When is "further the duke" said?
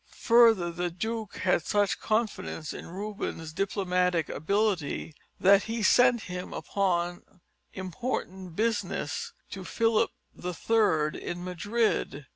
0.21-1.35